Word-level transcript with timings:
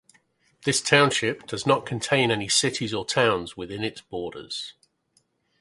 This 0.65 0.81
township 0.81 1.45
does 1.45 1.67
not 1.67 1.85
contain 1.85 2.31
any 2.31 2.49
cities 2.49 2.91
or 2.91 3.05
towns 3.05 3.55
within 3.55 3.83
its 3.83 4.01
borders. 4.01 4.73